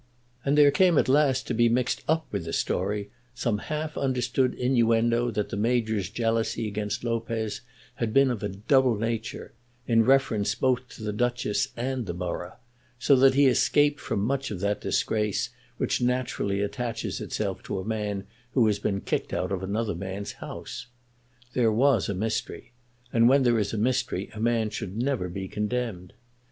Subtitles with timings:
[0.43, 4.55] And there came at last to be mixed up with the story some half understood
[4.55, 7.61] innuendo that the Major's jealousy against Lopez
[7.97, 9.53] had been of a double nature,
[9.85, 12.55] in reference both to the Duchess and the borough,
[12.97, 17.85] so that he escaped from much of that disgrace which naturally attaches itself to a
[17.85, 20.87] man who has been kicked out of another man's house.
[21.53, 22.71] There was a mystery;
[23.13, 26.13] and when there is a mystery a man should never be condemned.